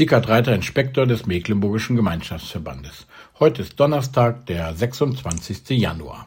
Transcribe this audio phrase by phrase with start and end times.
[0.00, 3.06] Sickert Reiter, Inspektor des Mecklenburgischen Gemeinschaftsverbandes.
[3.38, 5.78] Heute ist Donnerstag, der 26.
[5.78, 6.26] Januar.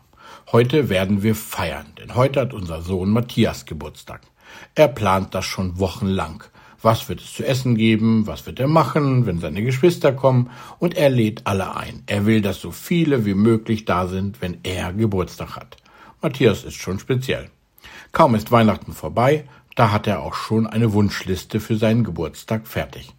[0.51, 4.21] Heute werden wir feiern, denn heute hat unser Sohn Matthias Geburtstag.
[4.75, 6.43] Er plant das schon wochenlang.
[6.83, 8.27] Was wird es zu essen geben?
[8.27, 10.51] Was wird er machen, wenn seine Geschwister kommen?
[10.77, 12.03] Und er lädt alle ein.
[12.05, 15.77] Er will, dass so viele wie möglich da sind, wenn er Geburtstag hat.
[16.21, 17.49] Matthias ist schon speziell.
[18.11, 19.45] Kaum ist Weihnachten vorbei,
[19.75, 23.11] da hat er auch schon eine Wunschliste für seinen Geburtstag fertig.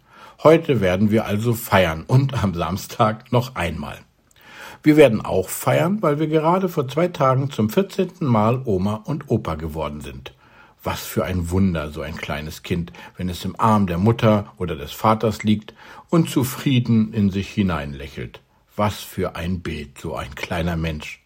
[0.43, 3.97] Heute werden wir also feiern und am Samstag noch einmal.
[4.83, 8.11] Wir werden auch feiern, weil wir gerade vor zwei Tagen zum 14.
[8.19, 10.35] Mal Oma und Opa geworden sind.
[10.83, 14.75] Was für ein Wunder, so ein kleines Kind, wenn es im Arm der Mutter oder
[14.75, 15.73] des Vaters liegt
[16.09, 18.41] und zufrieden in sich hineinlächelt.
[18.75, 21.23] Was für ein Bild, so ein kleiner Mensch.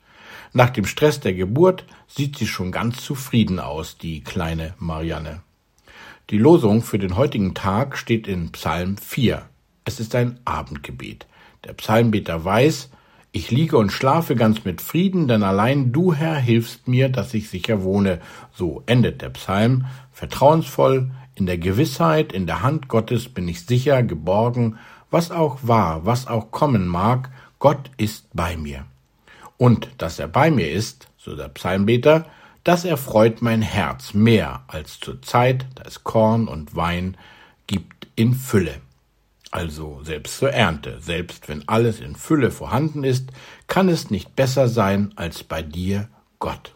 [0.54, 5.42] Nach dem Stress der Geburt sieht sie schon ganz zufrieden aus, die kleine Marianne.
[6.30, 9.42] Die Losung für den heutigen Tag steht in Psalm 4.
[9.84, 11.26] Es ist ein Abendgebet.
[11.66, 12.92] Der Psalmbeter weiß,
[13.32, 17.50] ich liege und schlafe ganz mit Frieden, denn allein du, Herr, hilfst mir, dass ich
[17.50, 18.20] sicher wohne.
[18.54, 24.04] So endet der Psalm, vertrauensvoll, in der Gewissheit, in der Hand Gottes bin ich sicher,
[24.04, 24.78] geborgen,
[25.10, 28.86] was auch war, was auch kommen mag, Gott ist bei mir.
[29.58, 32.28] Und dass er bei mir ist, so der Psalmbeter,
[32.64, 37.18] das erfreut mein Herz mehr als zur Zeit, da es Korn und Wein
[37.68, 38.82] gibt in Fülle.
[39.52, 43.32] Also selbst zur Ernte, selbst wenn alles in Fülle vorhanden ist,
[43.68, 46.74] kann es nicht besser sein als bei dir, Gott.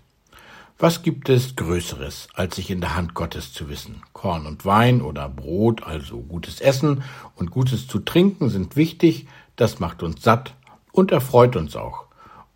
[0.80, 4.02] Was gibt es Größeres, als sich in der Hand Gottes zu wissen?
[4.12, 7.04] Korn und Wein oder Brot, also gutes Essen
[7.36, 10.56] und gutes zu trinken sind wichtig, das macht uns satt
[10.92, 12.06] und erfreut uns auch.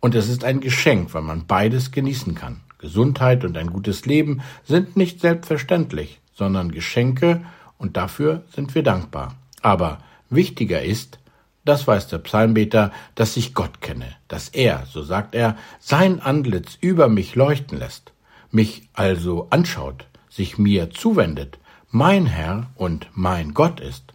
[0.00, 2.60] Und es ist ein Geschenk, weil man beides genießen kann.
[2.78, 7.42] Gesundheit und ein gutes Leben sind nicht selbstverständlich, sondern Geschenke,
[7.76, 9.36] und dafür sind wir dankbar.
[9.62, 9.98] Aber
[10.30, 11.20] wichtiger ist,
[11.64, 16.76] das weiß der Psalmbeter, dass ich Gott kenne, dass er, so sagt er, sein Antlitz
[16.80, 18.12] über mich leuchten lässt,
[18.50, 21.58] mich also anschaut, sich mir zuwendet,
[21.90, 24.12] mein Herr und mein Gott ist.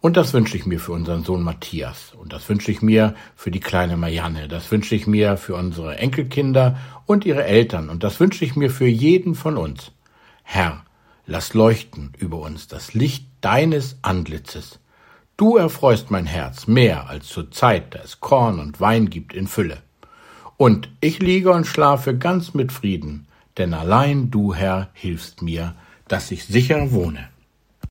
[0.00, 2.14] Und das wünsche ich mir für unseren Sohn Matthias.
[2.18, 4.48] Und das wünsche ich mir für die kleine Marianne.
[4.48, 7.90] Das wünsche ich mir für unsere Enkelkinder und ihre Eltern.
[7.90, 9.92] Und das wünsche ich mir für jeden von uns.
[10.42, 10.84] Herr,
[11.26, 14.80] lass leuchten über uns das Licht deines Antlitzes.
[15.36, 19.46] Du erfreust mein Herz mehr als zur Zeit, da es Korn und Wein gibt in
[19.46, 19.78] Fülle.
[20.56, 25.74] Und ich liege und schlafe ganz mit Frieden, denn allein du, Herr, hilfst mir,
[26.08, 27.28] dass ich sicher wohne.